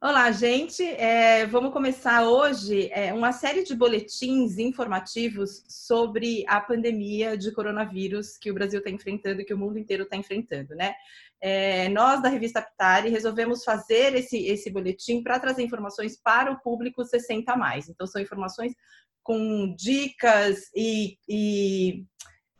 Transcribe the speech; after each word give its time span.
Olá, 0.00 0.32
gente. 0.32 0.82
É, 0.82 1.46
vamos 1.46 1.72
começar 1.72 2.26
hoje 2.26 2.90
é, 2.92 3.12
uma 3.12 3.32
série 3.32 3.62
de 3.64 3.74
boletins 3.74 4.56
informativos 4.58 5.64
sobre 5.68 6.44
a 6.48 6.60
pandemia 6.60 7.36
de 7.36 7.52
coronavírus 7.52 8.38
que 8.38 8.50
o 8.50 8.54
Brasil 8.54 8.78
está 8.78 8.90
enfrentando 8.90 9.42
e 9.42 9.44
que 9.44 9.52
o 9.52 9.58
mundo 9.58 9.78
inteiro 9.78 10.04
está 10.04 10.16
enfrentando, 10.16 10.74
né? 10.74 10.94
É, 11.40 11.88
nós 11.90 12.22
da 12.22 12.28
revista 12.28 12.60
Aptari 12.60 13.10
resolvemos 13.10 13.62
fazer 13.62 14.14
esse, 14.14 14.46
esse 14.46 14.70
boletim 14.70 15.22
para 15.22 15.38
trazer 15.38 15.62
informações 15.62 16.16
para 16.16 16.50
o 16.50 16.60
público 16.60 17.04
60 17.04 17.54
mais. 17.56 17.88
Então, 17.88 18.06
são 18.06 18.20
informações 18.22 18.74
com 19.22 19.74
dicas 19.76 20.70
e, 20.74 21.18
e 21.28 22.04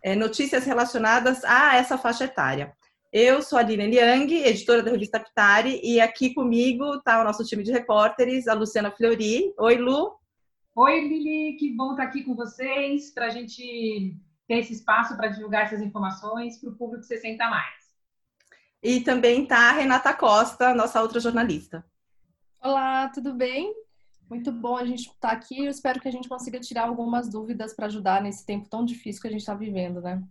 é, 0.02 0.14
notícias 0.14 0.64
relacionadas 0.64 1.42
a 1.44 1.76
essa 1.76 1.96
faixa 1.96 2.24
etária. 2.24 2.76
Eu 3.10 3.40
sou 3.40 3.58
a 3.58 3.62
Lina 3.62 3.86
Liang, 3.86 4.30
editora 4.34 4.82
da 4.82 4.90
revista 4.90 5.18
Pitari, 5.18 5.80
e 5.82 5.98
aqui 5.98 6.34
comigo 6.34 6.96
está 6.96 7.18
o 7.18 7.24
nosso 7.24 7.42
time 7.42 7.62
de 7.62 7.72
repórteres, 7.72 8.46
a 8.46 8.52
Luciana 8.52 8.90
Fleury. 8.90 9.54
Oi, 9.58 9.76
Lu. 9.76 10.14
Oi, 10.76 11.08
Lili, 11.08 11.56
que 11.56 11.74
bom 11.74 11.92
estar 11.92 12.02
aqui 12.02 12.22
com 12.22 12.34
vocês 12.34 13.10
para 13.10 13.24
a 13.24 13.30
gente 13.30 14.14
ter 14.46 14.58
esse 14.58 14.74
espaço 14.74 15.16
para 15.16 15.28
divulgar 15.28 15.64
essas 15.64 15.80
informações 15.80 16.58
para 16.58 16.68
o 16.68 16.76
público 16.76 17.02
60 17.02 17.48
mais. 17.48 17.74
E 18.82 19.00
também 19.00 19.44
está 19.44 19.70
a 19.70 19.72
Renata 19.72 20.12
Costa, 20.12 20.74
nossa 20.74 21.00
outra 21.00 21.18
jornalista. 21.18 21.82
Olá, 22.62 23.08
tudo 23.08 23.32
bem? 23.32 23.74
Muito 24.28 24.52
bom 24.52 24.76
a 24.76 24.84
gente 24.84 25.08
estar 25.08 25.30
aqui. 25.30 25.64
Eu 25.64 25.70
espero 25.70 25.98
que 25.98 26.08
a 26.08 26.12
gente 26.12 26.28
consiga 26.28 26.60
tirar 26.60 26.86
algumas 26.86 27.26
dúvidas 27.26 27.74
para 27.74 27.86
ajudar 27.86 28.20
nesse 28.20 28.44
tempo 28.44 28.68
tão 28.68 28.84
difícil 28.84 29.22
que 29.22 29.28
a 29.28 29.30
gente 29.30 29.40
está 29.40 29.54
vivendo, 29.54 30.02
né? 30.02 30.22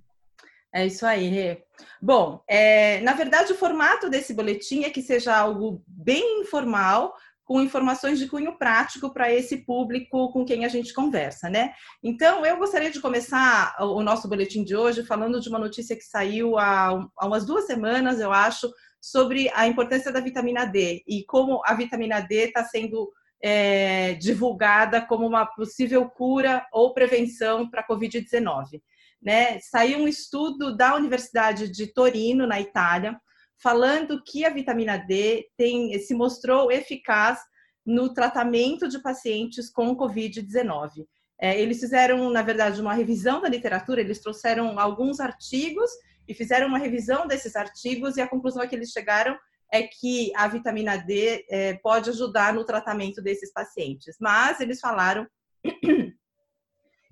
É 0.77 0.86
isso 0.86 1.08
aí, 1.08 1.27
Rê. 1.27 1.63
Bom, 1.99 2.44
é, 2.48 3.02
na 3.02 3.13
verdade, 3.13 3.52
o 3.52 3.55
formato 3.55 4.12
desse 4.12 4.31
boletim 4.31 4.84
é 4.84 4.91
que 4.91 5.02
seja 5.02 5.35
algo 5.35 5.84
bem 5.88 6.41
informal, 6.41 7.15
com 7.43 7.60
informações 7.60 8.20
de 8.20 8.27
cunho 8.27 8.60
prático 8.60 9.12
para 9.12 9.34
esse 9.34 9.66
público 9.66 10.32
com 10.32 10.46
quem 10.46 10.66
a 10.66 10.68
gente 10.68 10.93
conversa, 10.93 11.49
né? 11.49 11.74
Então, 12.04 12.46
eu 12.46 12.57
gostaria 12.57 12.91
de 12.91 13.01
começar 13.01 13.76
o 13.79 14.04
nosso 14.04 14.29
boletim 14.29 14.63
de 14.63 14.76
hoje 14.76 15.04
falando 15.04 15.41
de 15.41 15.49
uma 15.49 15.57
notícia 15.57 15.96
que 15.96 16.04
saiu 16.04 16.60
há, 16.60 16.90
há 17.18 17.26
umas 17.26 17.44
duas 17.44 17.66
semanas, 17.66 18.20
eu 18.20 18.32
acho, 18.32 18.71
sobre 19.01 19.49
a 19.55 19.66
importância 19.66 20.12
da 20.12 20.20
vitamina 20.20 20.63
D 20.63 21.04
e 21.07 21.26
como 21.26 21.60
a 21.66 21.73
vitamina 21.73 22.20
D 22.20 22.49
está 22.49 22.63
sendo 22.63 23.12
é, 23.41 24.13
divulgada 24.13 25.01
como 25.01 25.26
uma 25.26 25.44
possível 25.44 26.07
cura 26.07 26.63
ou 26.71 26.94
prevenção 26.94 27.68
para 27.68 27.82
a 27.82 27.88
Covid-19 27.88 28.79
né? 29.21 29.60
Saiu 29.60 29.99
um 29.99 30.07
estudo 30.07 30.76
da 30.76 30.96
Universidade 30.96 31.70
de 31.70 31.87
Torino, 31.87 32.46
na 32.46 32.60
Itália, 32.60 33.20
falando 33.62 34.21
que 34.23 34.46
a 34.46 34.49
vitamina 34.49 34.98
D 34.98 35.48
tem, 35.57 35.98
se 35.99 36.13
mostrou 36.13 36.71
eficaz 36.71 37.40
no 37.85 38.13
tratamento 38.13 38.88
de 38.88 38.99
pacientes 38.99 39.70
com 39.70 39.95
Covid-19. 39.95 41.05
É, 41.40 41.60
eles 41.60 41.79
fizeram, 41.79 42.29
na 42.29 42.41
verdade, 42.41 42.82
uma 42.82 42.93
revisão 42.93 43.41
da 43.41 43.48
literatura, 43.48 44.01
eles 44.01 44.20
trouxeram 44.20 44.79
alguns 44.79 45.20
artigos 45.20 45.90
e 46.27 46.34
fizeram 46.34 46.68
uma 46.68 46.79
revisão 46.79 47.27
desses 47.27 47.55
artigos, 47.55 48.18
e 48.18 48.21
a 48.21 48.27
conclusão 48.27 48.62
a 48.62 48.68
que 48.68 48.76
eles 48.76 48.91
chegaram 48.91 49.38
é 49.71 49.84
que 49.84 50.32
a 50.35 50.48
vitamina 50.48 50.98
D 50.98 51.45
é, 51.49 51.73
pode 51.76 52.10
ajudar 52.10 52.54
no 52.54 52.65
tratamento 52.65 53.21
desses 53.21 53.51
pacientes. 53.51 54.15
Mas 54.20 54.60
eles 54.60 54.79
falaram 54.79 55.27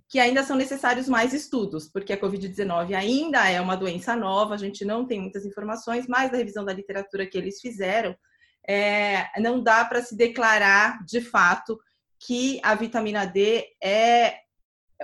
que 0.07 0.19
ainda 0.19 0.43
são 0.43 0.55
necessários 0.55 1.09
mais 1.09 1.33
estudos, 1.33 1.89
porque 1.89 2.13
a 2.13 2.19
Covid-19 2.19 2.93
ainda 2.93 3.49
é 3.49 3.59
uma 3.59 3.75
doença 3.75 4.15
nova, 4.15 4.53
a 4.53 4.57
gente 4.57 4.85
não 4.85 5.05
tem 5.05 5.19
muitas 5.19 5.45
informações, 5.45 6.07
mas 6.07 6.31
da 6.31 6.37
revisão 6.37 6.63
da 6.63 6.73
literatura 6.73 7.25
que 7.25 7.37
eles 7.37 7.59
fizeram, 7.59 8.15
é, 8.67 9.27
não 9.39 9.61
dá 9.61 9.83
para 9.85 10.01
se 10.01 10.15
declarar 10.15 11.03
de 11.05 11.21
fato 11.21 11.79
que 12.19 12.59
a 12.63 12.75
vitamina 12.75 13.25
D 13.25 13.65
é 13.83 14.39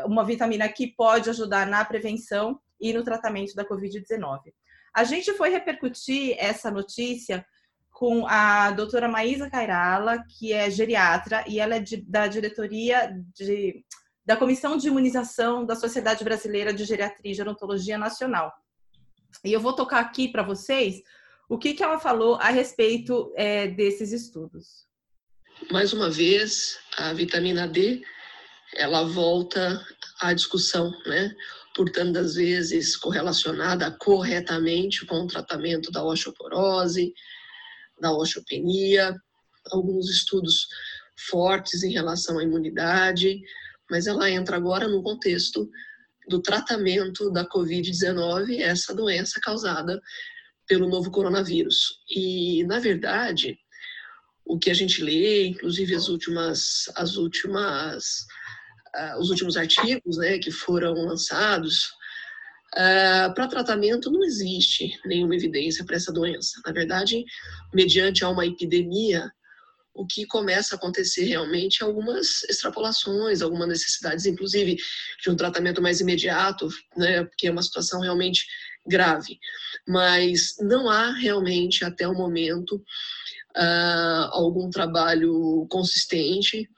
uma 0.06 0.24
vitamina 0.24 0.70
que 0.70 0.88
pode 0.88 1.30
ajudar 1.30 1.68
na 1.68 1.84
prevenção 1.84 2.60
e 2.80 2.94
no 2.94 3.04
tratamento 3.04 3.54
da 3.54 3.66
Covid-19. 3.66 4.40
A 4.94 5.04
gente 5.04 5.34
foi 5.34 5.50
repercutir 5.50 6.36
essa 6.38 6.72
notícia 6.72 7.46
com 7.92 8.26
a 8.28 8.72
doutora 8.72 9.08
Maísa 9.08 9.50
Cairala, 9.50 10.24
que 10.28 10.54
é 10.54 10.70
geriatra, 10.70 11.44
e 11.48 11.60
ela 11.60 11.76
é 11.76 11.80
de, 11.80 11.98
da 11.98 12.28
diretoria 12.28 13.14
de 13.36 13.84
da 14.26 14.38
Comissão 14.38 14.78
de 14.78 14.88
Imunização 14.88 15.66
da 15.66 15.76
Sociedade 15.76 16.24
Brasileira 16.24 16.74
de 16.74 16.86
Geriatria 16.86 17.32
e 17.32 17.36
Gerontologia 17.36 17.98
Nacional. 17.98 18.52
E 19.44 19.52
eu 19.52 19.60
vou 19.60 19.74
tocar 19.74 20.00
aqui 20.00 20.28
para 20.28 20.44
vocês 20.44 21.02
o 21.50 21.58
que, 21.58 21.74
que 21.74 21.84
ela 21.84 22.00
falou 22.00 22.36
a 22.36 22.50
respeito 22.50 23.34
é, 23.36 23.68
desses 23.68 24.12
estudos. 24.12 24.88
Mais 25.72 25.94
uma 25.94 26.10
vez, 26.10 26.80
a 26.98 27.14
vitamina 27.14 27.68
D 27.68 28.02
ela 28.76 29.04
volta 29.04 29.86
à 30.22 30.34
discussão, 30.34 30.92
né? 31.06 31.36
Por 31.76 31.90
tantas 31.90 32.36
vezes 32.36 32.96
correlacionada 32.96 33.92
corretamente 33.92 35.06
com 35.06 35.24
o 35.24 35.28
tratamento 35.28 35.92
da 35.92 36.04
osteoporose, 36.04 37.14
da 38.00 38.14
osteopenia, 38.14 39.16
alguns 39.72 40.10
estudos 40.10 40.68
fortes 41.30 41.84
em 41.84 41.92
relação 41.92 42.40
à 42.40 42.44
imunidade, 42.44 43.42
mas 43.92 44.08
ela 44.08 44.32
entra 44.32 44.56
agora 44.56 44.88
no 44.88 45.04
contexto 45.04 45.70
do 46.30 46.42
tratamento 46.42 47.30
da 47.30 47.46
Covid-19, 47.46 48.60
essa 48.60 48.96
doença 48.96 49.40
causada 49.42 50.02
pelo 50.66 50.88
novo 50.88 51.12
coronavírus. 51.12 52.00
E, 52.10 52.64
na 52.64 52.80
verdade, 52.80 53.60
o 54.46 54.58
que 54.58 54.72
a 54.72 54.74
gente 54.74 55.04
lê, 55.04 55.48
inclusive 55.48 55.94
as 55.94 56.08
últimas, 56.08 56.90
as 56.96 57.18
últimas, 57.18 58.26
uh, 58.96 59.20
os 59.20 59.30
últimos 59.30 59.58
artigos 59.58 60.18
né, 60.18 60.40
que 60.40 60.52
foram 60.52 60.94
lançados, 60.94 61.88
uh, 62.76 63.34
para 63.36 63.50
tratamento 63.50 64.10
não 64.10 64.24
existe 64.24 64.98
nenhuma 65.06 65.36
evidência 65.36 65.84
para 65.84 65.98
essa 65.98 66.14
doença. 66.14 66.62
Na 66.66 66.72
verdade, 66.72 67.26
mediante 67.74 68.24
a 68.24 68.30
uma 68.30 68.46
epidemia, 68.46 69.30
o 69.94 70.06
que 70.06 70.26
começa 70.26 70.76
a 70.76 70.78
acontecer 70.78 71.26
realmente 71.26 71.82
é 71.82 71.86
algumas 71.86 72.44
extrapolações, 72.44 73.42
algumas 73.42 73.68
necessidades, 73.68 74.26
inclusive 74.26 74.78
de 75.22 75.30
um 75.30 75.36
tratamento 75.36 75.82
mais 75.82 76.00
imediato, 76.00 76.70
né, 76.96 77.24
porque 77.26 77.48
é 77.48 77.52
uma 77.52 77.62
situação 77.62 78.00
realmente 78.02 78.46
grave. 78.86 79.38
Mas 79.88 80.56
não 80.60 80.90
há 80.90 81.12
realmente, 81.12 81.84
até 81.84 82.08
o 82.08 82.14
momento, 82.14 82.76
uh, 83.56 84.30
algum 84.32 84.70
trabalho 84.70 85.68
consistente 85.70 86.70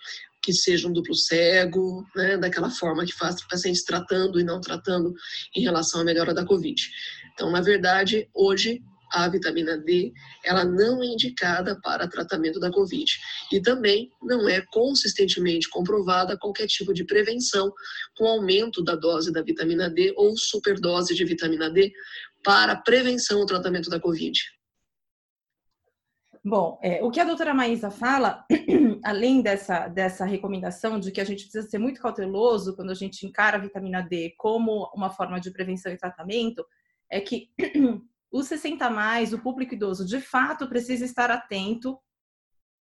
que 0.41 0.51
seja 0.51 0.89
um 0.89 0.93
duplo 0.93 1.15
cego, 1.15 2.05
né, 2.13 2.37
daquela 2.37 2.69
forma 2.69 3.05
que 3.05 3.13
faz 3.13 3.41
pacientes 3.47 3.83
tratando 3.83 4.39
e 4.39 4.43
não 4.43 4.59
tratando 4.59 5.13
em 5.55 5.61
relação 5.61 6.01
à 6.01 6.03
melhora 6.03 6.33
da 6.33 6.45
Covid. 6.45 6.81
Então, 7.33 7.49
na 7.49 7.61
verdade, 7.61 8.29
hoje 8.33 8.83
a 9.13 9.27
vitamina 9.29 9.77
D, 9.77 10.11
ela 10.43 10.65
não 10.65 11.03
é 11.03 11.05
indicada 11.05 11.79
para 11.81 12.07
tratamento 12.07 12.59
da 12.59 12.71
COVID. 12.71 13.11
E 13.51 13.61
também 13.61 14.09
não 14.21 14.49
é 14.49 14.61
consistentemente 14.71 15.69
comprovada 15.69 16.37
qualquer 16.37 16.65
tipo 16.67 16.93
de 16.93 17.05
prevenção 17.05 17.71
com 18.17 18.25
aumento 18.25 18.83
da 18.83 18.95
dose 18.95 19.31
da 19.31 19.43
vitamina 19.43 19.89
D 19.89 20.13
ou 20.17 20.35
superdose 20.35 21.13
de 21.13 21.23
vitamina 21.23 21.69
D 21.69 21.91
para 22.43 22.75
prevenção 22.75 23.39
ou 23.39 23.45
tratamento 23.45 23.89
da 23.89 23.99
COVID. 23.99 24.39
Bom, 26.45 26.77
é, 26.83 27.01
o 27.01 27.09
que 27.09 27.21
a 27.21 27.23
doutora 27.23 27.53
Maísa 27.53 27.89
fala, 27.89 28.45
além 29.05 29.41
dessa, 29.41 29.87
dessa 29.87 30.25
recomendação 30.25 30.99
de 30.99 31.09
que 31.09 31.21
a 31.21 31.23
gente 31.23 31.43
precisa 31.43 31.69
ser 31.69 31.77
muito 31.77 32.01
cauteloso 32.01 32.75
quando 32.75 32.89
a 32.89 32.95
gente 32.95 33.25
encara 33.25 33.55
a 33.55 33.61
vitamina 33.61 34.01
D 34.01 34.33
como 34.37 34.91
uma 34.93 35.09
forma 35.09 35.39
de 35.39 35.51
prevenção 35.51 35.89
e 35.89 35.97
tratamento, 35.97 36.65
é 37.09 37.21
que 37.21 37.49
os 38.33 38.47
60 38.47 38.89
mais, 38.89 39.31
o 39.31 39.37
público 39.37 39.75
idoso, 39.75 40.03
de 40.03 40.19
fato 40.19 40.67
precisa 40.67 41.05
estar 41.05 41.29
atento 41.29 41.99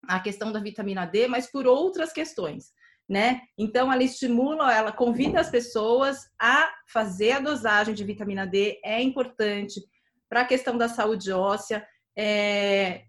à 0.06 0.20
questão 0.20 0.52
da 0.52 0.61
vitamina 0.61 1.05
D, 1.05 1.26
mas 1.26 1.50
por 1.50 1.67
outras 1.67 2.12
questões, 2.12 2.73
né? 3.08 3.41
Então 3.58 3.93
ela 3.93 4.05
estimula, 4.05 4.73
ela 4.73 4.93
convida 4.93 5.41
as 5.41 5.50
pessoas 5.50 6.31
a 6.41 6.73
fazer 6.87 7.32
a 7.32 7.41
dosagem 7.41 7.93
de 7.93 8.05
vitamina 8.05 8.47
D, 8.47 8.81
é 8.85 9.02
importante 9.02 9.81
para 10.29 10.43
a 10.43 10.47
questão 10.47 10.79
da 10.79 10.88
saúde 10.88 11.32
óssea, 11.32 11.85
é, 12.17 13.02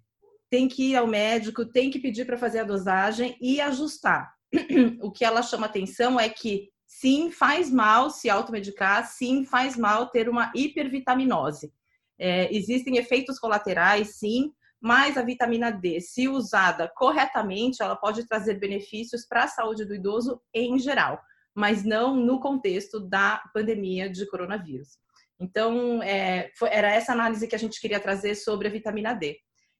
tem 0.49 0.67
que 0.67 0.91
ir 0.91 0.95
ao 0.95 1.05
médico, 1.05 1.63
tem 1.63 1.91
que 1.91 1.99
pedir 1.99 2.25
para 2.25 2.39
fazer 2.39 2.61
a 2.61 2.63
dosagem 2.63 3.37
e 3.39 3.61
ajustar. 3.61 4.33
o 4.99 5.11
que 5.11 5.23
ela 5.23 5.43
chama 5.43 5.67
atenção 5.67 6.19
é 6.19 6.27
que 6.27 6.69
sim, 6.87 7.29
faz 7.29 7.69
mal 7.69 8.09
se 8.09 8.31
automedicar, 8.31 9.07
sim, 9.07 9.45
faz 9.45 9.77
mal 9.77 10.09
ter 10.09 10.27
uma 10.27 10.51
hipervitaminose. 10.55 11.71
É, 12.23 12.55
existem 12.55 12.97
efeitos 12.97 13.39
colaterais, 13.39 14.19
sim, 14.19 14.53
mas 14.79 15.17
a 15.17 15.23
vitamina 15.23 15.71
D, 15.71 15.99
se 15.99 16.27
usada 16.27 16.87
corretamente, 16.95 17.81
ela 17.81 17.95
pode 17.95 18.27
trazer 18.27 18.59
benefícios 18.59 19.25
para 19.25 19.45
a 19.45 19.47
saúde 19.47 19.85
do 19.85 19.95
idoso 19.95 20.39
em 20.53 20.77
geral, 20.77 21.19
mas 21.55 21.83
não 21.83 22.15
no 22.15 22.39
contexto 22.39 22.99
da 22.99 23.41
pandemia 23.53 24.07
de 24.07 24.25
coronavírus. 24.27 24.99
Então, 25.39 26.03
é, 26.03 26.51
foi, 26.55 26.69
era 26.71 26.91
essa 26.91 27.11
análise 27.11 27.47
que 27.47 27.55
a 27.55 27.59
gente 27.59 27.81
queria 27.81 27.99
trazer 27.99 28.35
sobre 28.35 28.67
a 28.67 28.71
vitamina 28.71 29.13
D. 29.13 29.39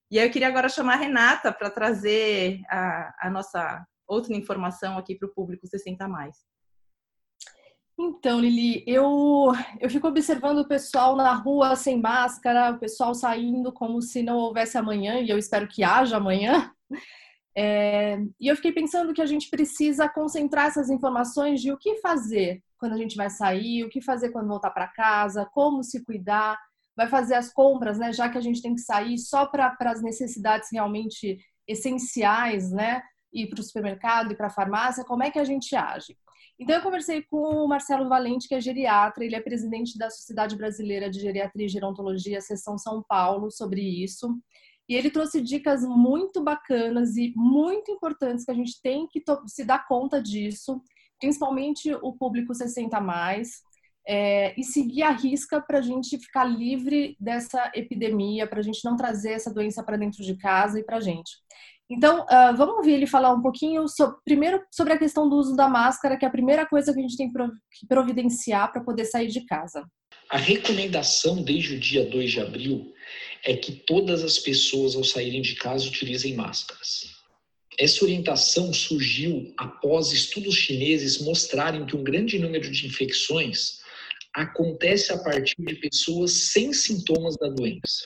E 0.10 0.18
aí 0.18 0.28
eu 0.28 0.32
queria 0.32 0.48
agora 0.48 0.68
chamar 0.68 0.96
a 0.96 0.98
Renata 0.98 1.54
para 1.54 1.70
trazer 1.70 2.60
a, 2.68 3.28
a, 3.28 3.30
nossa 3.30 3.86
outra 4.08 4.34
informação 4.34 4.98
aqui 4.98 5.16
para 5.16 5.28
o 5.28 5.34
público 5.34 5.68
60 5.68 6.08
mais. 6.08 6.38
Então, 8.04 8.40
Lili, 8.40 8.84
eu, 8.88 9.52
eu 9.80 9.88
fico 9.88 10.08
observando 10.08 10.58
o 10.60 10.68
pessoal 10.68 11.16
na 11.16 11.36
rua 11.36 11.76
sem 11.76 12.02
máscara, 12.02 12.72
o 12.72 12.80
pessoal 12.80 13.14
saindo 13.14 13.72
como 13.72 14.02
se 14.02 14.24
não 14.24 14.38
houvesse 14.38 14.76
amanhã, 14.76 15.20
e 15.20 15.30
eu 15.30 15.38
espero 15.38 15.68
que 15.68 15.84
haja 15.84 16.18
amanhã. 16.18 16.72
É, 17.54 18.18
e 18.40 18.48
eu 18.48 18.56
fiquei 18.56 18.72
pensando 18.72 19.14
que 19.14 19.22
a 19.22 19.26
gente 19.26 19.50
precisa 19.50 20.08
concentrar 20.08 20.68
essas 20.68 20.90
informações 20.90 21.60
de 21.60 21.70
o 21.70 21.78
que 21.78 21.98
fazer 21.98 22.64
quando 22.78 22.94
a 22.94 22.98
gente 22.98 23.18
vai 23.18 23.30
sair, 23.30 23.84
o 23.84 23.90
que 23.90 24.00
fazer 24.00 24.30
quando 24.30 24.48
voltar 24.48 24.70
para 24.70 24.88
casa, 24.88 25.46
como 25.54 25.84
se 25.84 26.02
cuidar, 26.06 26.58
vai 26.96 27.10
fazer 27.10 27.36
as 27.36 27.52
compras, 27.52 28.00
né? 28.00 28.14
Já 28.14 28.30
que 28.30 28.38
a 28.38 28.42
gente 28.42 28.62
tem 28.62 28.74
que 28.74 28.80
sair 28.80 29.18
só 29.18 29.46
para 29.46 29.76
as 29.82 30.02
necessidades 30.02 30.70
realmente 30.72 31.40
essenciais, 31.68 32.72
né? 32.72 33.04
Ir 33.34 33.48
para 33.48 33.60
o 33.60 33.64
supermercado 33.64 34.32
e 34.32 34.36
para 34.36 34.48
a 34.48 34.52
farmácia, 34.52 35.06
como 35.06 35.24
é 35.24 35.32
que 35.32 35.40
a 35.40 35.44
gente 35.44 35.76
age? 35.76 36.18
Então, 36.60 36.76
eu 36.76 36.82
conversei 36.82 37.24
com 37.24 37.38
o 37.38 37.68
Marcelo 37.68 38.08
Valente, 38.08 38.48
que 38.48 38.54
é 38.54 38.62
geriatra, 38.62 39.26
ele 39.26 39.36
é 39.36 39.42
presidente 39.42 39.98
da 39.98 40.10
Sociedade 40.10 40.56
Brasileira 40.56 41.10
de 41.10 41.20
Geriatria 41.20 41.66
e 41.66 41.70
Gerontologia, 41.70 42.40
Seção 42.40 42.78
São 42.78 43.04
Paulo, 43.08 43.50
sobre 43.50 43.82
isso. 43.82 44.38
E 44.88 44.94
ele 44.94 45.10
trouxe 45.10 45.42
dicas 45.42 45.84
muito 45.84 46.44
bacanas 46.44 47.16
e 47.16 47.34
muito 47.36 47.92
importantes 47.92 48.46
que 48.46 48.52
a 48.52 48.54
gente 48.54 48.80
tem 48.82 49.08
que 49.08 49.24
se 49.48 49.64
dar 49.64 49.88
conta 49.88 50.22
disso, 50.22 50.82
principalmente 51.20 51.94
o 51.96 52.14
público 52.14 52.54
60 52.54 53.00
mais, 53.00 53.62
é, 54.08 54.54
e 54.60 54.64
seguir 54.64 55.04
a 55.04 55.12
risca 55.12 55.62
para 55.62 55.80
a 55.80 55.82
gente 55.82 56.18
ficar 56.18 56.44
livre 56.44 57.16
dessa 57.20 57.72
epidemia, 57.74 58.48
para 58.48 58.60
a 58.60 58.64
gente 58.64 58.84
não 58.84 58.96
trazer 58.96 59.32
essa 59.32 59.54
doença 59.54 59.84
para 59.84 59.98
dentro 59.98 60.24
de 60.24 60.36
casa 60.36 60.80
e 60.80 60.84
para 60.84 60.98
a 60.98 61.02
gente. 61.02 61.32
Então, 61.92 62.22
uh, 62.22 62.56
vamos 62.56 62.78
ouvir 62.78 62.94
ele 62.94 63.06
falar 63.06 63.34
um 63.34 63.42
pouquinho, 63.42 63.86
sobre, 63.90 64.16
primeiro 64.24 64.64
sobre 64.72 64.94
a 64.94 64.98
questão 64.98 65.28
do 65.28 65.36
uso 65.36 65.58
da 65.58 65.68
máscara, 65.68 66.18
que 66.18 66.24
é 66.24 66.28
a 66.28 66.32
primeira 66.32 66.66
coisa 66.66 66.94
que 66.94 67.00
a 67.00 67.02
gente 67.02 67.18
tem 67.18 67.30
que 67.30 67.86
providenciar 67.86 68.72
para 68.72 68.82
poder 68.82 69.04
sair 69.04 69.28
de 69.28 69.46
casa. 69.46 69.86
A 70.30 70.38
recomendação 70.38 71.44
desde 71.44 71.76
o 71.76 71.80
dia 71.80 72.06
2 72.06 72.32
de 72.32 72.40
abril 72.40 72.94
é 73.44 73.58
que 73.58 73.74
todas 73.74 74.24
as 74.24 74.40
pessoas, 74.40 74.96
ao 74.96 75.04
saírem 75.04 75.42
de 75.42 75.56
casa, 75.56 75.86
utilizem 75.86 76.34
máscaras. 76.34 77.12
Essa 77.78 78.06
orientação 78.06 78.72
surgiu 78.72 79.54
após 79.58 80.14
estudos 80.14 80.56
chineses 80.56 81.22
mostrarem 81.22 81.86
que 81.86 81.96
um 81.98 82.04
grande 82.04 82.40
número 82.40 82.72
de 82.72 82.88
infecções 82.88 83.82
acontece 84.34 85.12
a 85.12 85.18
partir 85.18 85.56
de 85.60 85.76
pessoas 85.76 86.32
sem 86.52 86.72
sintomas 86.72 87.36
da 87.38 87.50
doença. 87.50 88.06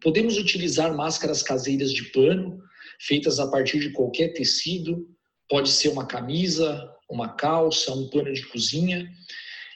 Podemos 0.00 0.36
utilizar 0.36 0.94
máscaras 0.94 1.42
caseiras 1.42 1.92
de 1.92 2.04
pano, 2.10 2.60
feitas 3.06 3.38
a 3.38 3.50
partir 3.50 3.80
de 3.80 3.90
qualquer 3.90 4.32
tecido, 4.32 5.08
pode 5.48 5.70
ser 5.70 5.88
uma 5.88 6.06
camisa, 6.06 6.88
uma 7.08 7.30
calça, 7.34 7.92
um 7.92 8.08
pano 8.08 8.32
de 8.32 8.46
cozinha, 8.46 9.10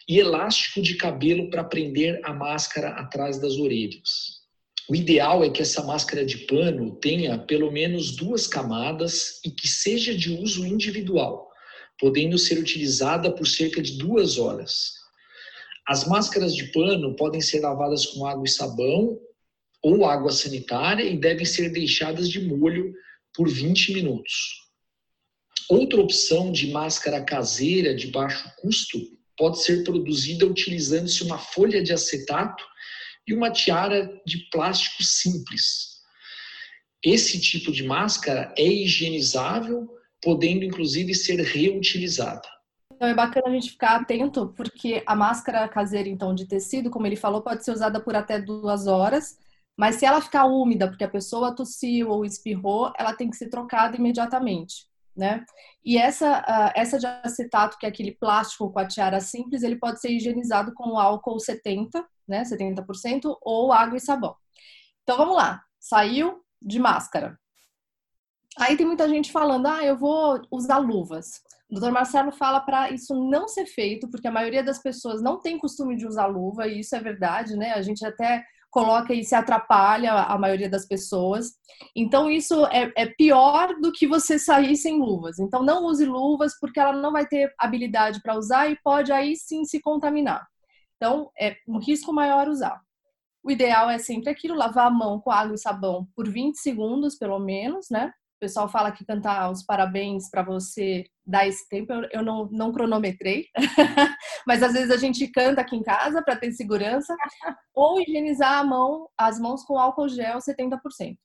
e 0.08 0.18
elástico 0.18 0.82
de 0.82 0.96
cabelo 0.96 1.48
para 1.48 1.64
prender 1.64 2.20
a 2.24 2.32
máscara 2.32 2.90
atrás 2.90 3.40
das 3.40 3.56
orelhas. 3.56 4.44
O 4.88 4.94
ideal 4.94 5.42
é 5.42 5.48
que 5.48 5.62
essa 5.62 5.82
máscara 5.82 6.26
de 6.26 6.38
pano 6.38 6.94
tenha 6.96 7.38
pelo 7.38 7.72
menos 7.72 8.14
duas 8.14 8.46
camadas 8.46 9.40
e 9.42 9.50
que 9.50 9.66
seja 9.66 10.14
de 10.14 10.30
uso 10.30 10.66
individual, 10.66 11.48
podendo 11.98 12.36
ser 12.36 12.58
utilizada 12.58 13.34
por 13.34 13.46
cerca 13.46 13.80
de 13.80 13.96
duas 13.96 14.38
horas. 14.38 14.92
As 15.88 16.06
máscaras 16.06 16.54
de 16.54 16.64
pano 16.64 17.16
podem 17.16 17.40
ser 17.40 17.60
lavadas 17.60 18.04
com 18.06 18.26
água 18.26 18.44
e 18.44 18.50
sabão 18.50 19.18
ou 19.82 20.04
água 20.04 20.32
sanitária 20.32 21.04
e 21.04 21.16
devem 21.16 21.46
ser 21.46 21.70
deixadas 21.70 22.28
de 22.28 22.40
molho 22.40 22.94
por 23.34 23.48
20 23.48 23.94
minutos. 23.94 24.64
Outra 25.68 26.00
opção 26.00 26.52
de 26.52 26.70
máscara 26.70 27.24
caseira 27.24 27.94
de 27.94 28.08
baixo 28.08 28.50
custo 28.60 28.98
pode 29.36 29.62
ser 29.62 29.82
produzida 29.82 30.46
utilizando-se 30.46 31.24
uma 31.24 31.38
folha 31.38 31.82
de 31.82 31.92
acetato 31.92 32.64
e 33.26 33.34
uma 33.34 33.50
tiara 33.50 34.20
de 34.26 34.38
plástico 34.50 35.02
simples. 35.02 35.94
Esse 37.02 37.40
tipo 37.40 37.72
de 37.72 37.82
máscara 37.82 38.54
é 38.56 38.66
higienizável, 38.66 39.88
podendo 40.22 40.64
inclusive 40.64 41.14
ser 41.14 41.40
reutilizada. 41.40 42.48
Então 42.94 43.08
é 43.08 43.14
bacana 43.14 43.48
a 43.48 43.50
gente 43.50 43.70
ficar 43.70 43.96
atento, 43.96 44.54
porque 44.56 45.02
a 45.04 45.16
máscara 45.16 45.68
caseira, 45.68 46.08
então, 46.08 46.34
de 46.34 46.46
tecido, 46.46 46.90
como 46.90 47.06
ele 47.06 47.16
falou, 47.16 47.42
pode 47.42 47.64
ser 47.64 47.72
usada 47.72 48.00
por 48.00 48.14
até 48.14 48.40
duas 48.40 48.86
horas 48.86 49.38
mas 49.76 49.96
se 49.96 50.06
ela 50.06 50.20
ficar 50.20 50.44
úmida 50.44 50.88
porque 50.88 51.04
a 51.04 51.08
pessoa 51.08 51.54
tossiu 51.54 52.10
ou 52.10 52.24
espirrou, 52.24 52.92
ela 52.98 53.14
tem 53.14 53.28
que 53.28 53.36
ser 53.36 53.48
trocada 53.48 53.96
imediatamente, 53.96 54.86
né? 55.16 55.44
E 55.84 55.98
essa, 55.98 56.72
essa 56.74 56.98
de 56.98 57.06
acetato, 57.06 57.78
que 57.78 57.86
é 57.86 57.88
aquele 57.88 58.12
plástico 58.12 58.70
com 58.70 58.78
a 58.78 58.86
tiara 58.86 59.20
simples, 59.20 59.62
ele 59.62 59.76
pode 59.76 60.00
ser 60.00 60.10
higienizado 60.10 60.72
com 60.74 60.98
álcool 60.98 61.38
70, 61.38 62.04
né? 62.26 62.42
70%, 62.42 63.36
ou 63.42 63.72
água 63.72 63.96
e 63.96 64.00
sabão. 64.00 64.36
Então 65.02 65.16
vamos 65.16 65.36
lá. 65.36 65.62
Saiu 65.78 66.42
de 66.62 66.78
máscara. 66.78 67.38
Aí 68.58 68.76
tem 68.76 68.86
muita 68.86 69.08
gente 69.08 69.32
falando, 69.32 69.66
ah, 69.66 69.84
eu 69.84 69.96
vou 69.96 70.40
usar 70.50 70.78
luvas. 70.78 71.42
O 71.68 71.74
doutor 71.74 71.90
Marcelo 71.92 72.30
fala 72.30 72.60
para 72.60 72.90
isso 72.90 73.14
não 73.28 73.48
ser 73.48 73.66
feito, 73.66 74.08
porque 74.08 74.28
a 74.28 74.32
maioria 74.32 74.62
das 74.62 74.78
pessoas 74.78 75.20
não 75.20 75.40
tem 75.40 75.58
costume 75.58 75.96
de 75.96 76.06
usar 76.06 76.26
luva, 76.26 76.68
e 76.68 76.80
isso 76.80 76.94
é 76.94 77.00
verdade, 77.00 77.56
né? 77.56 77.72
A 77.72 77.82
gente 77.82 78.06
até 78.06 78.44
coloca 78.74 79.14
e 79.14 79.22
se 79.22 79.36
atrapalha 79.36 80.12
a 80.12 80.36
maioria 80.36 80.68
das 80.68 80.84
pessoas. 80.84 81.52
Então, 81.94 82.28
isso 82.28 82.66
é, 82.66 82.92
é, 82.96 83.06
pior 83.06 83.72
do 83.80 83.92
que 83.92 84.04
você 84.04 84.36
sair 84.36 84.76
sem 84.76 84.98
luvas. 84.98 85.38
Então, 85.38 85.62
não 85.62 85.84
use 85.84 86.04
luvas, 86.04 86.58
porque 86.58 86.80
ela 86.80 86.92
não 86.92 87.12
vai 87.12 87.24
ter 87.24 87.54
habilidade 87.56 88.20
para 88.20 88.36
usar 88.36 88.68
e 88.68 88.76
pode 88.82 89.12
aí 89.12 89.36
sim 89.36 89.64
se 89.64 89.80
contaminar. 89.80 90.44
Então, 90.96 91.30
é 91.40 91.56
um 91.68 91.78
risco 91.78 92.12
maior 92.12 92.48
usar. 92.48 92.80
O 93.44 93.50
ideal 93.52 93.88
é 93.88 93.98
sempre 93.98 94.28
aquilo, 94.28 94.56
lavar 94.56 94.88
a 94.88 94.90
mão 94.90 95.20
com 95.20 95.30
água 95.30 95.54
e 95.54 95.58
sabão 95.58 96.08
por 96.16 96.28
20 96.28 96.56
segundos, 96.56 97.14
pelo 97.14 97.38
menos, 97.38 97.86
né? 97.88 98.12
O 98.38 98.40
pessoal 98.40 98.68
fala 98.68 98.90
que 98.90 99.04
cantar 99.04 99.52
os 99.52 99.62
parabéns 99.62 100.28
para 100.28 100.42
você 100.42 101.04
dar 101.24 101.46
esse 101.46 101.68
tempo, 101.68 101.92
eu, 101.92 102.08
eu 102.10 102.22
não, 102.24 102.48
não 102.50 102.72
cronometrei, 102.72 103.46
mas 104.46 104.62
às 104.62 104.72
vezes 104.72 104.90
a 104.90 104.96
gente 104.96 105.26
canta 105.28 105.60
aqui 105.60 105.76
em 105.76 105.82
casa 105.82 106.22
para 106.22 106.36
ter 106.36 106.52
segurança, 106.52 107.16
ou 107.74 108.00
higienizar 108.00 108.58
a 108.58 108.64
mão, 108.64 109.08
as 109.16 109.38
mãos 109.38 109.64
com 109.64 109.78
álcool 109.78 110.08
gel 110.08 110.38
70%. 110.38 111.16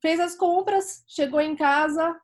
Fez 0.00 0.20
as 0.20 0.36
compras, 0.36 1.02
chegou 1.08 1.40
em 1.40 1.56
casa, 1.56 2.16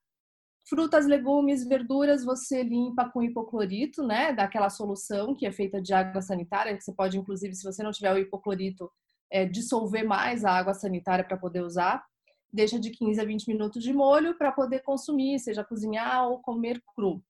frutas, 0.69 1.07
legumes, 1.07 1.67
verduras, 1.67 2.25
você 2.25 2.63
limpa 2.63 3.11
com 3.11 3.23
hipoclorito, 3.23 4.07
né? 4.07 4.33
Daquela 4.33 4.71
solução 4.71 5.35
que 5.35 5.45
é 5.45 5.53
feita 5.53 5.83
de 5.83 5.93
água 5.93 6.23
sanitária, 6.23 6.77
que 6.77 6.85
você 6.85 6.93
pode, 6.93 7.19
inclusive, 7.19 7.55
se 7.55 7.65
você 7.65 7.83
não 7.83 7.91
tiver 7.91 8.13
o 8.13 8.19
hipoclorito, 8.19 8.91
é, 9.31 9.45
dissolver 9.45 10.05
mais 10.05 10.45
a 10.45 10.53
água 10.53 10.75
sanitária 10.75 11.25
para 11.25 11.37
poder 11.37 11.63
usar 11.63 12.05
deixa 12.55 12.79
de 12.79 12.91
15 12.91 13.21
a 13.21 13.25
20 13.25 13.49
minutos 13.49 13.83
de 13.83 13.93
molho 13.93 14.39
para 14.39 14.53
poder 14.53 14.81
consumir, 14.83 15.41
seja 15.41 15.65
cozinhar 15.65 16.29
ou 16.29 16.39
comer 16.39 16.81
cru. 16.95 17.21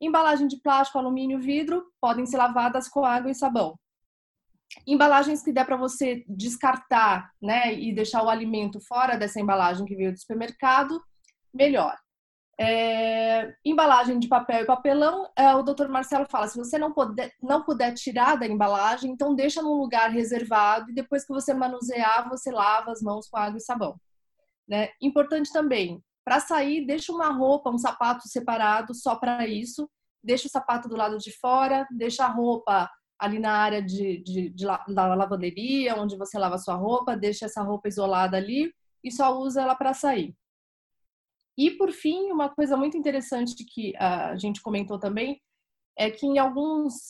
Embalagem 0.00 0.46
de 0.46 0.56
plástico, 0.60 0.98
alumínio, 0.98 1.40
vidro 1.40 1.84
podem 2.00 2.24
ser 2.26 2.36
lavadas 2.36 2.88
com 2.88 3.04
água 3.04 3.30
e 3.30 3.34
sabão. 3.34 3.78
Embalagens 4.86 5.42
que 5.42 5.52
der 5.52 5.64
para 5.64 5.76
você 5.76 6.24
descartar, 6.28 7.32
né, 7.40 7.74
e 7.74 7.92
deixar 7.92 8.22
o 8.22 8.28
alimento 8.28 8.80
fora 8.80 9.16
dessa 9.16 9.40
embalagem 9.40 9.86
que 9.86 9.96
veio 9.96 10.12
do 10.12 10.18
supermercado, 10.18 11.02
melhor. 11.52 11.96
É, 12.60 13.54
embalagem 13.64 14.18
de 14.18 14.26
papel 14.26 14.62
e 14.62 14.66
papelão, 14.66 15.30
é, 15.36 15.54
o 15.54 15.62
Dr. 15.62 15.88
Marcelo 15.88 16.26
fala: 16.28 16.48
se 16.48 16.58
você 16.58 16.76
não 16.76 16.92
puder, 16.92 17.32
não 17.40 17.62
puder 17.62 17.94
tirar 17.94 18.36
da 18.36 18.46
embalagem, 18.46 19.12
então 19.12 19.34
deixa 19.34 19.62
num 19.62 19.74
lugar 19.74 20.10
reservado 20.10 20.90
e 20.90 20.94
depois 20.94 21.24
que 21.24 21.32
você 21.32 21.54
manusear, 21.54 22.28
você 22.28 22.50
lava 22.50 22.90
as 22.90 23.00
mãos 23.00 23.28
com 23.28 23.36
água 23.36 23.58
e 23.58 23.60
sabão. 23.60 23.96
Né? 24.66 24.90
Importante 25.00 25.52
também, 25.52 26.02
para 26.28 26.40
sair, 26.40 26.84
deixa 26.84 27.10
uma 27.10 27.30
roupa, 27.30 27.70
um 27.70 27.78
sapato 27.78 28.28
separado 28.28 28.94
só 28.94 29.16
para 29.16 29.46
isso. 29.46 29.88
Deixa 30.22 30.46
o 30.46 30.50
sapato 30.50 30.86
do 30.86 30.94
lado 30.94 31.16
de 31.16 31.32
fora, 31.32 31.88
deixa 31.90 32.26
a 32.26 32.28
roupa 32.28 32.90
ali 33.18 33.38
na 33.38 33.52
área 33.52 33.82
de, 33.82 34.22
de, 34.22 34.50
de, 34.50 34.66
da 34.66 35.14
lavanderia, 35.14 35.96
onde 35.96 36.18
você 36.18 36.38
lava 36.38 36.58
sua 36.58 36.74
roupa, 36.74 37.16
deixa 37.16 37.46
essa 37.46 37.62
roupa 37.62 37.88
isolada 37.88 38.36
ali 38.36 38.70
e 39.02 39.10
só 39.10 39.38
usa 39.38 39.62
ela 39.62 39.74
para 39.74 39.94
sair. 39.94 40.36
E 41.56 41.70
por 41.70 41.92
fim, 41.92 42.30
uma 42.30 42.50
coisa 42.50 42.76
muito 42.76 42.98
interessante 42.98 43.64
que 43.64 43.96
a 43.96 44.36
gente 44.36 44.60
comentou 44.60 44.98
também 44.98 45.40
é 45.98 46.10
que 46.10 46.24
em 46.24 46.38
alguns 46.38 47.08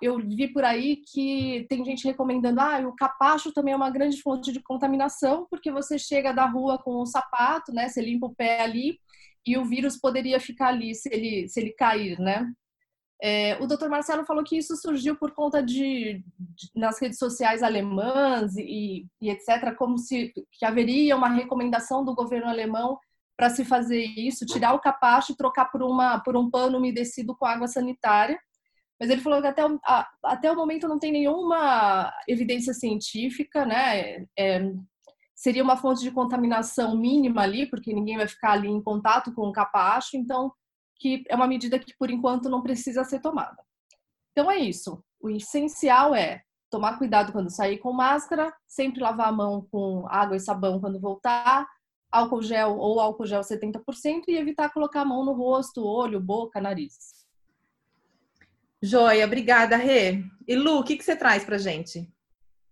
eu 0.00 0.18
vi 0.18 0.48
por 0.48 0.64
aí 0.64 0.96
que 0.96 1.66
tem 1.68 1.84
gente 1.84 2.06
recomendando 2.06 2.58
ah 2.60 2.78
o 2.88 2.96
capacho 2.96 3.52
também 3.52 3.74
é 3.74 3.76
uma 3.76 3.90
grande 3.90 4.20
fonte 4.22 4.50
de 4.50 4.62
contaminação 4.62 5.46
porque 5.50 5.70
você 5.70 5.98
chega 5.98 6.32
da 6.32 6.46
rua 6.46 6.78
com 6.78 7.02
o 7.02 7.06
sapato 7.06 7.72
né 7.72 7.88
você 7.88 8.00
limpa 8.00 8.26
o 8.26 8.34
pé 8.34 8.62
ali 8.62 8.98
e 9.46 9.58
o 9.58 9.64
vírus 9.64 9.98
poderia 9.98 10.40
ficar 10.40 10.68
ali 10.68 10.94
se 10.94 11.10
ele 11.12 11.48
se 11.48 11.60
ele 11.60 11.72
cair 11.72 12.18
né 12.18 12.50
É, 13.22 13.58
o 13.62 13.66
Dr. 13.66 13.88
Marcelo 13.90 14.24
falou 14.24 14.42
que 14.42 14.56
isso 14.56 14.74
surgiu 14.76 15.14
por 15.16 15.32
conta 15.32 15.62
de, 15.62 16.24
de 16.38 16.70
nas 16.74 16.98
redes 17.02 17.18
sociais 17.18 17.62
alemãs 17.62 18.56
e, 18.56 19.06
e, 19.20 19.30
etc, 19.30 19.74
como 19.76 19.98
se 19.98 20.32
que 20.52 20.64
haveria 20.64 21.16
uma 21.16 21.28
recomendação 21.28 22.02
do 22.04 22.14
governo 22.14 22.48
alemão 22.48 22.98
para 23.40 23.48
se 23.48 23.64
fazer 23.64 24.04
isso, 24.04 24.44
tirar 24.44 24.74
o 24.74 24.78
capacho 24.78 25.32
e 25.32 25.34
trocar 25.34 25.70
por 25.72 25.82
uma 25.82 26.20
por 26.20 26.36
um 26.36 26.50
pano 26.50 26.76
umedecido 26.76 27.34
com 27.34 27.46
água 27.46 27.66
sanitária. 27.66 28.38
Mas 29.00 29.08
ele 29.08 29.22
falou 29.22 29.40
que 29.40 29.46
até 29.46 29.64
o, 29.64 29.80
a, 29.82 30.06
até 30.24 30.52
o 30.52 30.54
momento 30.54 30.86
não 30.86 30.98
tem 30.98 31.10
nenhuma 31.10 32.12
evidência 32.28 32.74
científica, 32.74 33.64
né? 33.64 34.26
É, 34.38 34.60
seria 35.34 35.64
uma 35.64 35.78
fonte 35.78 36.02
de 36.02 36.10
contaminação 36.10 36.94
mínima 36.94 37.40
ali, 37.40 37.64
porque 37.64 37.94
ninguém 37.94 38.18
vai 38.18 38.28
ficar 38.28 38.52
ali 38.52 38.68
em 38.68 38.82
contato 38.82 39.32
com 39.32 39.48
o 39.48 39.52
capacho, 39.52 40.18
então 40.18 40.52
que 40.96 41.24
é 41.26 41.34
uma 41.34 41.46
medida 41.46 41.78
que 41.78 41.96
por 41.98 42.10
enquanto 42.10 42.50
não 42.50 42.62
precisa 42.62 43.04
ser 43.04 43.20
tomada. 43.20 43.56
Então 44.32 44.50
é 44.50 44.58
isso. 44.58 45.02
O 45.18 45.30
essencial 45.30 46.14
é 46.14 46.42
tomar 46.70 46.98
cuidado 46.98 47.32
quando 47.32 47.48
sair 47.48 47.78
com 47.78 47.90
máscara, 47.90 48.54
sempre 48.68 49.00
lavar 49.00 49.28
a 49.28 49.32
mão 49.32 49.66
com 49.72 50.06
água 50.10 50.36
e 50.36 50.40
sabão 50.40 50.78
quando 50.78 51.00
voltar, 51.00 51.66
álcool 52.10 52.42
gel 52.42 52.76
ou 52.76 53.00
álcool 53.00 53.26
gel 53.26 53.40
70% 53.40 54.24
e 54.28 54.36
evitar 54.36 54.72
colocar 54.72 55.02
a 55.02 55.04
mão 55.04 55.24
no 55.24 55.32
rosto, 55.32 55.84
olho, 55.84 56.20
boca, 56.20 56.60
nariz. 56.60 57.26
Joia, 58.82 59.26
obrigada, 59.26 59.76
Rê. 59.76 60.24
E 60.48 60.56
Lu, 60.56 60.78
o 60.78 60.84
que, 60.84 60.96
que 60.96 61.04
você 61.04 61.14
traz 61.14 61.44
para 61.44 61.58
gente? 61.58 62.08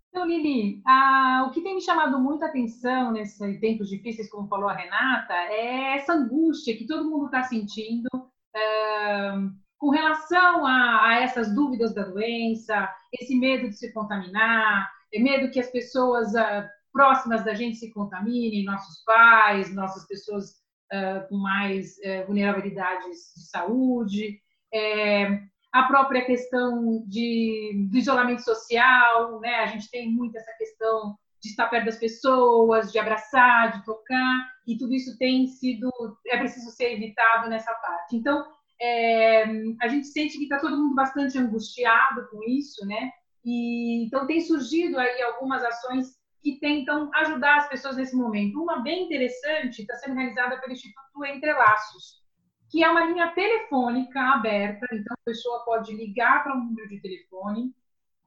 Então, 0.09 0.27
Lili, 0.27 0.83
a, 0.87 1.47
o 1.47 1.53
que 1.53 1.61
tem 1.61 1.75
me 1.75 1.83
chamado 1.83 2.19
muita 2.19 2.47
atenção 2.47 3.13
nesses 3.13 3.61
tempos 3.61 3.89
difíceis, 3.89 4.31
como 4.31 4.49
falou 4.49 4.69
a 4.69 4.75
Renata, 4.75 5.35
é 5.35 5.97
essa 5.97 6.15
angústia 6.15 6.77
que 6.77 6.87
todo 6.87 7.09
mundo 7.09 7.27
está 7.27 7.43
sentindo 7.43 8.09
é, 8.57 9.33
com 9.77 9.91
relação 9.91 10.67
a, 10.67 11.09
a, 11.09 11.21
essas 11.21 11.55
dúvidas 11.55 11.95
da 11.95 12.05
doença, 12.05 12.93
esse 13.21 13.39
medo 13.39 13.69
de 13.69 13.77
se 13.77 13.93
contaminar, 13.93 14.91
é 15.13 15.21
medo 15.21 15.51
que 15.51 15.61
as 15.61 15.71
pessoas 15.71 16.33
uh, 16.35 16.69
próximas 16.99 17.45
da 17.45 17.55
gente 17.55 17.77
se 17.77 17.93
contaminem, 17.93 18.65
nossos 18.65 19.05
pais, 19.05 19.73
nossas 19.73 20.05
pessoas 20.09 20.51
uh, 20.93 21.29
com 21.29 21.37
mais 21.37 21.97
uh, 21.99 22.27
vulnerabilidades 22.27 23.33
de 23.37 23.47
saúde. 23.49 24.41
É, 24.75 25.41
a 25.73 25.85
própria 25.85 26.25
questão 26.25 27.05
de, 27.07 27.87
de, 27.89 27.99
isolamento 28.01 28.43
social, 28.43 29.39
né? 29.39 29.61
A 29.61 29.67
gente 29.67 29.89
tem 29.93 30.11
muito 30.11 30.37
essa 30.37 30.53
questão 30.59 31.17
de 31.41 31.51
estar 31.51 31.69
perto 31.69 31.85
das 31.85 31.99
pessoas, 31.99 32.91
de 32.91 32.99
abraçar, 32.99 33.79
de 33.79 33.85
tocar, 33.85 34.51
e 34.67 34.77
tudo 34.77 34.93
isso 34.93 35.17
tem 35.19 35.47
sido, 35.47 35.89
é 36.27 36.37
preciso 36.37 36.69
ser 36.73 36.95
evitado 36.95 37.49
nessa 37.49 37.73
parte. 37.75 38.17
Então, 38.17 38.45
é, 38.81 39.45
a 39.81 39.87
gente 39.87 40.09
sente 40.09 40.37
que 40.37 40.43
está 40.43 40.59
todo 40.59 40.77
mundo 40.77 40.97
bastante 40.97 41.39
angustiado 41.39 42.27
com 42.29 42.43
isso, 42.43 42.85
né? 42.85 43.13
E, 43.45 44.05
então, 44.05 44.27
tem 44.27 44.41
surgido 44.41 44.99
aí 44.99 45.23
algumas 45.23 45.63
ações 45.63 46.18
que 46.43 46.59
tentam 46.61 47.11
ajudar 47.15 47.59
as 47.59 47.69
pessoas 47.69 47.97
nesse 47.97 48.17
momento. 48.17 48.63
Uma 48.63 48.81
bem 48.81 49.05
interessante 49.05 49.83
está 49.83 49.95
sendo 49.97 50.15
realizada 50.15 50.61
pelo 50.61 50.73
Instituto 50.73 51.25
Entre 51.25 51.53
Laços, 51.53 52.23
que 52.71 52.85
é 52.85 52.91
uma 52.91 53.05
linha 53.05 53.29
telefônica 53.33 54.21
aberta, 54.21 54.87
então 54.93 55.15
a 55.19 55.25
pessoa 55.25 55.65
pode 55.65 55.95
ligar 55.95 56.43
para 56.43 56.55
um 56.55 56.65
número 56.65 56.89
de 56.89 57.01
telefone, 57.01 57.75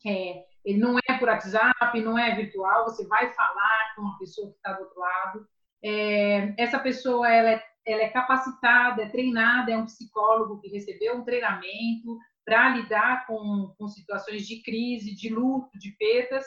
é, 0.05 0.45
ele 0.65 0.79
não 0.79 0.97
é 0.97 1.17
por 1.17 1.27
WhatsApp, 1.27 1.99
não 2.01 2.17
é 2.17 2.35
virtual, 2.35 2.85
você 2.85 3.05
vai 3.07 3.31
falar 3.33 3.93
com 3.95 4.07
a 4.07 4.17
pessoa 4.17 4.49
que 4.49 4.55
está 4.55 4.73
do 4.73 4.83
outro 4.83 4.99
lado. 4.99 5.47
É, 5.83 6.53
essa 6.57 6.79
pessoa 6.79 7.31
ela 7.31 7.51
é, 7.51 7.63
ela 7.85 8.01
é 8.01 8.09
capacitada, 8.09 9.03
é 9.03 9.09
treinada, 9.09 9.71
é 9.71 9.77
um 9.77 9.85
psicólogo 9.85 10.59
que 10.59 10.69
recebeu 10.69 11.17
um 11.17 11.23
treinamento 11.23 12.17
para 12.45 12.69
lidar 12.69 13.25
com, 13.27 13.73
com 13.77 13.87
situações 13.87 14.47
de 14.47 14.61
crise, 14.61 15.15
de 15.15 15.29
luto, 15.29 15.77
de 15.77 15.91
perdas, 15.91 16.45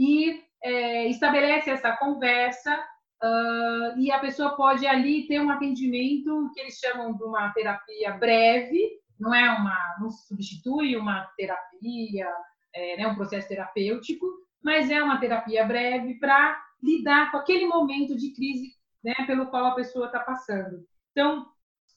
e 0.00 0.42
é, 0.64 1.06
estabelece 1.08 1.70
essa 1.70 1.96
conversa 1.96 2.76
Uh, 3.22 3.98
e 3.98 4.10
a 4.10 4.18
pessoa 4.18 4.56
pode 4.56 4.86
ali 4.86 5.26
ter 5.26 5.38
um 5.40 5.50
atendimento 5.50 6.50
que 6.54 6.60
eles 6.60 6.78
chamam 6.78 7.14
de 7.14 7.22
uma 7.22 7.52
terapia 7.52 8.12
breve, 8.12 8.98
não 9.18 9.34
é 9.34 9.50
uma, 9.50 9.76
não 10.00 10.08
substitui 10.08 10.96
uma 10.96 11.26
terapia, 11.36 12.26
é, 12.74 12.96
né, 12.96 13.06
um 13.06 13.14
processo 13.14 13.46
terapêutico, 13.46 14.26
mas 14.64 14.90
é 14.90 15.02
uma 15.02 15.20
terapia 15.20 15.66
breve 15.66 16.14
para 16.14 16.58
lidar 16.82 17.30
com 17.30 17.36
aquele 17.36 17.66
momento 17.66 18.16
de 18.16 18.32
crise, 18.32 18.70
né, 19.04 19.14
pelo 19.26 19.48
qual 19.48 19.66
a 19.66 19.74
pessoa 19.74 20.06
está 20.06 20.20
passando. 20.20 20.82
Então, 21.10 21.44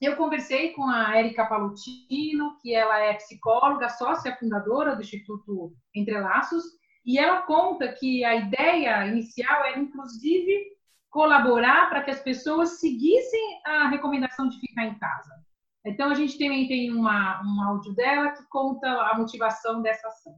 eu 0.02 0.16
conversei 0.16 0.74
com 0.74 0.86
a 0.90 1.16
Érica 1.16 1.46
Palutino, 1.46 2.58
que 2.60 2.74
ela 2.74 2.98
é 2.98 3.14
psicóloga, 3.14 3.88
sócia 3.88 4.36
fundadora 4.36 4.94
do 4.94 5.00
Instituto 5.00 5.74
Entrelaços, 5.94 6.64
e 7.04 7.18
ela 7.18 7.42
conta 7.42 7.92
que 7.92 8.24
a 8.24 8.34
ideia 8.34 9.06
inicial 9.06 9.64
era, 9.64 9.78
inclusive, 9.78 10.74
colaborar 11.10 11.88
para 11.90 12.02
que 12.02 12.10
as 12.10 12.20
pessoas 12.20 12.80
seguissem 12.80 13.60
a 13.66 13.88
recomendação 13.88 14.48
de 14.48 14.58
ficar 14.58 14.86
em 14.86 14.98
casa. 14.98 15.44
Então, 15.86 16.10
a 16.10 16.14
gente 16.14 16.38
também 16.38 16.66
tem 16.66 16.90
uma, 16.90 17.42
um 17.44 17.62
áudio 17.62 17.94
dela 17.94 18.30
que 18.30 18.42
conta 18.48 18.88
a 18.88 19.16
motivação 19.18 19.82
dessa 19.82 20.08
ação. 20.08 20.34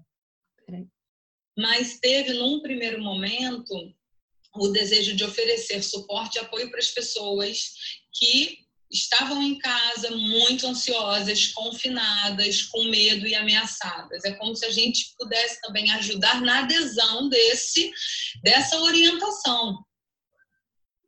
Mas 1.57 1.99
teve, 2.01 2.35
num 2.35 2.61
primeiro 2.61 3.01
momento, 3.03 3.73
o 4.55 4.69
desejo 4.69 5.17
de 5.17 5.25
oferecer 5.25 5.83
suporte 5.83 6.37
e 6.37 6.41
apoio 6.41 6.69
para 6.69 6.81
as 6.81 6.91
pessoas 6.91 7.75
que 8.13 8.66
estavam 8.91 9.43
em 9.43 9.59
casa 9.59 10.11
muito 10.17 10.67
ansiosas, 10.67 11.49
confinadas, 11.49 12.63
com 12.63 12.85
medo 12.85 13.27
e 13.27 13.35
ameaçadas. 13.35 14.25
É 14.25 14.33
como 14.33 14.55
se 14.55 14.65
a 14.65 14.71
gente 14.71 15.15
pudesse 15.19 15.61
também 15.61 15.91
ajudar 15.93 16.41
na 16.41 16.61
adesão 16.61 17.29
desse 17.29 17.91
dessa 18.43 18.79
orientação. 18.81 19.85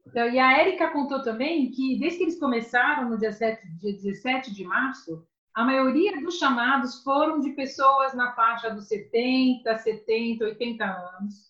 Então, 0.06 0.28
e 0.30 0.38
a 0.38 0.58
Érica 0.58 0.88
contou 0.88 1.22
também 1.22 1.70
que, 1.70 1.98
desde 1.98 2.18
que 2.18 2.24
eles 2.24 2.38
começaram 2.38 3.10
no 3.10 3.18
dia, 3.18 3.30
7, 3.30 3.60
dia 3.78 3.92
17 3.92 4.54
de 4.54 4.64
março, 4.64 5.22
a 5.54 5.64
maioria 5.64 6.20
dos 6.20 6.38
chamados 6.38 7.02
foram 7.02 7.40
de 7.40 7.50
pessoas 7.50 8.14
na 8.14 8.32
faixa 8.32 8.70
dos 8.70 8.88
70, 8.88 9.76
70, 9.76 10.44
80 10.44 10.84
anos, 10.84 11.48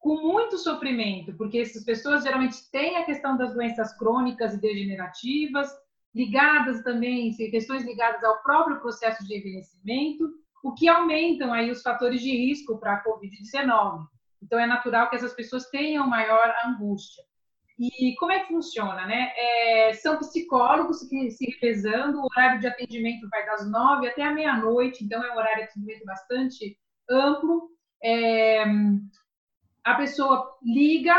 com 0.00 0.16
muito 0.16 0.56
sofrimento, 0.56 1.34
porque 1.34 1.58
essas 1.58 1.84
pessoas 1.84 2.24
geralmente 2.24 2.56
têm 2.72 2.96
a 2.96 3.04
questão 3.04 3.36
das 3.36 3.52
doenças 3.52 3.96
crônicas 3.96 4.54
e 4.54 4.60
degenerativas, 4.60 5.70
ligadas 6.14 6.82
também, 6.82 7.30
questões 7.36 7.84
ligadas 7.84 8.24
ao 8.24 8.42
próprio 8.42 8.80
processo 8.80 9.24
de 9.26 9.38
envelhecimento, 9.38 10.28
o 10.64 10.72
que 10.72 10.88
aumentam 10.88 11.52
aí 11.52 11.70
os 11.70 11.82
fatores 11.82 12.20
de 12.20 12.30
risco 12.30 12.78
para 12.78 12.94
a 12.94 13.04
COVID-19. 13.04 14.06
Então, 14.42 14.58
é 14.58 14.66
natural 14.66 15.08
que 15.10 15.16
essas 15.16 15.34
pessoas 15.34 15.68
tenham 15.68 16.08
maior 16.08 16.52
angústia. 16.64 17.22
E 17.78 18.14
como 18.16 18.32
é 18.32 18.40
que 18.40 18.48
funciona, 18.48 19.06
né? 19.06 19.32
É, 19.36 19.94
são 19.94 20.18
psicólogos 20.18 21.02
que 21.08 21.30
se 21.30 21.56
revezando, 21.60 22.20
o 22.20 22.26
horário 22.26 22.60
de 22.60 22.66
atendimento 22.66 23.26
vai 23.30 23.46
das 23.46 23.70
nove 23.70 24.06
até 24.06 24.22
a 24.22 24.32
meia-noite, 24.32 25.02
então 25.02 25.22
é 25.24 25.32
um 25.32 25.36
horário 25.36 25.64
de 25.64 25.70
atendimento 25.70 26.04
bastante 26.04 26.76
amplo. 27.08 27.70
É, 28.02 28.64
a 29.84 29.94
pessoa 29.94 30.58
liga, 30.62 31.14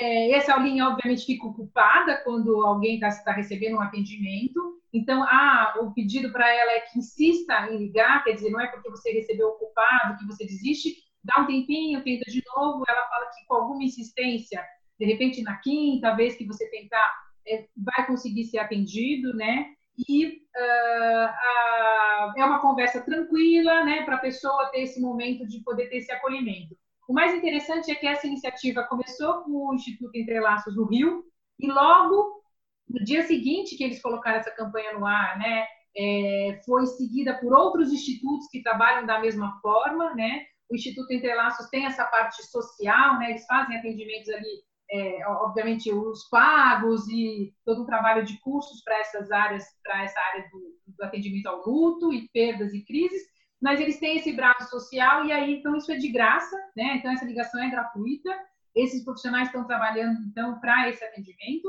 é, 0.00 0.32
essa 0.32 0.56
linha 0.56 0.88
obviamente 0.88 1.26
fica 1.26 1.46
ocupada 1.46 2.20
quando 2.24 2.64
alguém 2.64 2.94
está 2.94 3.10
tá 3.24 3.32
recebendo 3.32 3.76
um 3.76 3.80
atendimento, 3.80 4.80
então 4.92 5.22
ah, 5.24 5.74
o 5.80 5.92
pedido 5.92 6.30
para 6.32 6.48
ela 6.52 6.72
é 6.72 6.80
que 6.80 6.98
insista 6.98 7.68
em 7.70 7.78
ligar, 7.78 8.22
quer 8.24 8.32
dizer, 8.32 8.50
não 8.50 8.60
é 8.60 8.66
porque 8.68 8.90
você 8.90 9.12
recebeu 9.12 9.48
ocupado 9.48 10.18
que 10.18 10.26
você 10.26 10.44
desiste, 10.44 10.94
dá 11.24 11.40
um 11.40 11.46
tempinho, 11.46 12.02
tenta 12.02 12.30
de 12.30 12.42
novo, 12.54 12.84
ela 12.88 13.08
fala 13.08 13.26
que 13.26 13.46
com 13.46 13.54
alguma 13.54 13.82
insistência 13.82 14.62
de 15.02 15.06
repente 15.06 15.42
na 15.42 15.56
quinta 15.56 16.14
vez 16.14 16.36
que 16.36 16.46
você 16.46 16.68
tentar, 16.70 17.12
é, 17.46 17.66
vai 17.76 18.06
conseguir 18.06 18.44
ser 18.44 18.58
atendido, 18.58 19.34
né? 19.34 19.74
E 20.08 20.26
uh, 20.26 21.28
a, 21.28 22.34
é 22.36 22.44
uma 22.44 22.60
conversa 22.60 23.02
tranquila, 23.02 23.84
né, 23.84 24.04
para 24.04 24.16
a 24.16 24.20
pessoa 24.20 24.70
ter 24.70 24.82
esse 24.82 25.00
momento 25.00 25.46
de 25.46 25.60
poder 25.60 25.88
ter 25.88 25.96
esse 25.98 26.12
acolhimento. 26.12 26.76
O 27.12 27.14
mais 27.14 27.34
interessante 27.34 27.90
é 27.90 27.94
que 27.94 28.06
essa 28.06 28.26
iniciativa 28.26 28.84
começou 28.84 29.42
com 29.42 29.68
o 29.68 29.74
Instituto 29.74 30.16
Entrelaços 30.16 30.74
no 30.74 30.86
Rio 30.86 31.22
e 31.60 31.70
logo 31.70 32.42
no 32.88 33.04
dia 33.04 33.22
seguinte 33.26 33.76
que 33.76 33.84
eles 33.84 34.00
colocaram 34.00 34.38
essa 34.38 34.50
campanha 34.50 34.94
no 34.94 35.04
ar, 35.04 35.38
né, 35.38 35.66
é, 35.94 36.58
foi 36.64 36.86
seguida 36.86 37.38
por 37.38 37.52
outros 37.52 37.92
institutos 37.92 38.48
que 38.50 38.62
trabalham 38.62 39.04
da 39.04 39.20
mesma 39.20 39.60
forma, 39.60 40.14
né? 40.14 40.46
O 40.70 40.74
Instituto 40.74 41.12
Entrelaços 41.12 41.68
tem 41.68 41.84
essa 41.84 42.02
parte 42.06 42.42
social, 42.46 43.18
né? 43.18 43.32
Eles 43.32 43.44
fazem 43.44 43.76
atendimentos 43.76 44.30
ali 44.30 44.62
é, 44.90 45.26
obviamente, 45.28 45.92
os 45.92 46.28
pagos 46.30 47.06
e 47.08 47.52
todo 47.64 47.82
um 47.82 47.86
trabalho 47.86 48.24
de 48.24 48.38
cursos 48.40 48.82
para 48.82 48.98
essas 49.00 49.30
áreas, 49.30 49.64
para 49.82 50.04
essa 50.04 50.18
área 50.18 50.48
do, 50.50 50.94
do, 50.96 51.04
atendimento 51.04 51.46
ao 51.46 51.62
luto 51.66 52.12
e 52.12 52.28
perdas 52.28 52.72
e 52.72 52.82
crises, 52.84 53.22
mas 53.62 53.80
eles 53.80 54.00
têm 54.00 54.16
esse 54.16 54.32
braço 54.32 54.68
social 54.68 55.24
e 55.24 55.30
aí, 55.30 55.54
então, 55.54 55.76
isso 55.76 55.92
é 55.92 55.96
de 55.96 56.08
graça, 56.08 56.56
né? 56.76 56.96
Então, 56.96 57.12
essa 57.12 57.24
ligação 57.24 57.62
é 57.62 57.70
gratuita. 57.70 58.28
Esses 58.74 59.04
profissionais 59.04 59.46
estão 59.46 59.64
trabalhando, 59.64 60.20
então, 60.26 60.58
para 60.58 60.88
esse 60.88 61.04
atendimento. 61.04 61.68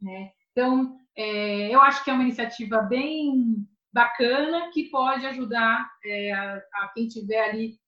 Né? 0.00 0.30
Então, 0.52 0.96
é, 1.16 1.74
eu 1.74 1.80
acho 1.80 2.02
que 2.02 2.10
é 2.10 2.12
uma 2.12 2.22
iniciativa 2.22 2.82
bem 2.82 3.66
bacana 3.92 4.70
que 4.72 4.88
pode 4.88 5.26
ajudar 5.26 5.90
é, 6.04 6.32
a, 6.32 6.62
a, 6.74 6.88
quem 6.94 7.08
tiver 7.08 7.50
ali 7.50 7.78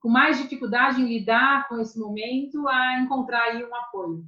com 0.00 0.08
mais 0.08 0.38
dificuldade 0.38 1.00
em 1.00 1.06
lidar 1.06 1.68
com 1.68 1.78
esse 1.78 1.98
momento 1.98 2.66
a 2.66 3.00
encontrar 3.00 3.42
aí 3.42 3.64
um 3.64 3.74
apoio. 3.74 4.24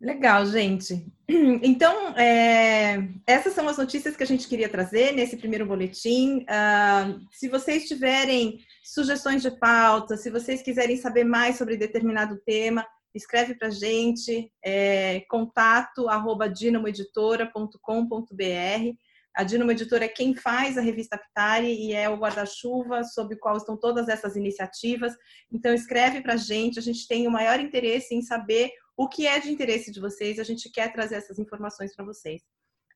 Legal, 0.00 0.46
gente. 0.46 1.06
Então, 1.62 2.08
é, 2.18 3.08
essas 3.24 3.52
são 3.52 3.68
as 3.68 3.78
notícias 3.78 4.16
que 4.16 4.22
a 4.24 4.26
gente 4.26 4.48
queria 4.48 4.68
trazer 4.68 5.12
nesse 5.12 5.36
primeiro 5.36 5.64
boletim. 5.64 6.40
Uh, 6.40 7.20
se 7.30 7.48
vocês 7.48 7.86
tiverem 7.86 8.58
sugestões 8.82 9.40
de 9.40 9.52
pauta, 9.52 10.16
se 10.16 10.28
vocês 10.28 10.60
quiserem 10.60 10.96
saber 10.96 11.22
mais 11.22 11.56
sobre 11.56 11.76
determinado 11.76 12.36
tema, 12.44 12.84
escreve 13.14 13.54
para 13.54 13.68
a 13.68 13.70
gente, 13.70 14.50
é, 14.64 15.20
contato 15.28 16.08
arroba 16.08 16.48
dinamoeditora.com.br. 16.48 18.96
A 19.36 19.44
Dinamo 19.44 19.70
Editora 19.70 20.06
é 20.06 20.08
quem 20.08 20.34
faz 20.34 20.76
a 20.76 20.80
revista 20.80 21.16
Ptari 21.16 21.72
e 21.72 21.92
é 21.92 22.08
o 22.08 22.16
guarda-chuva 22.16 23.04
sob 23.04 23.36
o 23.36 23.38
qual 23.38 23.56
estão 23.56 23.76
todas 23.76 24.08
essas 24.08 24.34
iniciativas. 24.34 25.14
Então, 25.52 25.72
escreve 25.72 26.20
para 26.20 26.34
a 26.34 26.36
gente, 26.36 26.80
a 26.80 26.82
gente 26.82 27.06
tem 27.06 27.28
o 27.28 27.30
maior 27.30 27.60
interesse 27.60 28.14
em 28.14 28.22
saber 28.22 28.72
o 29.00 29.08
que 29.08 29.26
é 29.26 29.40
de 29.40 29.50
interesse 29.50 29.90
de 29.90 29.98
vocês, 29.98 30.38
a 30.38 30.44
gente 30.44 30.68
quer 30.68 30.92
trazer 30.92 31.14
essas 31.14 31.38
informações 31.38 31.96
para 31.96 32.04
vocês. 32.04 32.42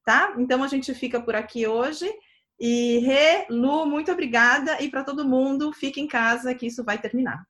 Tá? 0.05 0.35
Então, 0.37 0.63
a 0.63 0.69
gente 0.69 0.93
fica 0.93 1.19
por 1.19 1.35
aqui 1.35 1.67
hoje. 1.67 2.07
E 2.61 2.99
Rê, 2.99 3.47
Lu, 3.49 3.87
muito 3.87 4.13
obrigada. 4.13 4.83
E 4.83 4.91
para 4.91 5.03
todo 5.03 5.27
mundo, 5.27 5.73
fique 5.73 6.03
em 6.03 6.07
casa 6.07 6.55
que 6.55 6.67
isso 6.67 6.85
vai 6.85 7.01
terminar. 7.01 7.43